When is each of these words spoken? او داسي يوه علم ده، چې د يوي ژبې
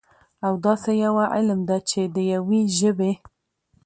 او 0.45 0.53
داسي 0.65 0.93
يوه 1.05 1.25
علم 1.33 1.59
ده، 1.69 1.77
چې 1.89 2.01
د 2.15 2.17
يوي 2.33 2.61
ژبې 2.77 3.11